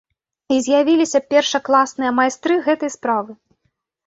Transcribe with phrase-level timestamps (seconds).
[0.53, 3.31] І з'явіліся першакласныя майстры гэтай справы.